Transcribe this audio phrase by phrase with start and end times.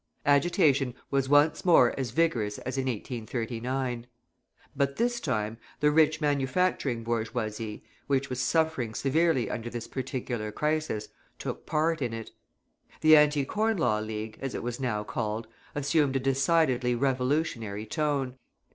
[0.25, 4.07] Agitation was once more as vigorous as in 1839.
[4.75, 11.09] But this time the rich manufacturing bourgeoisie, which was suffering severely under this particular crisis,
[11.37, 12.31] took part in it.
[13.01, 15.45] The Anti Corn Law League, as it was now called,
[15.75, 18.39] assumed a decidedly revolutionary tone.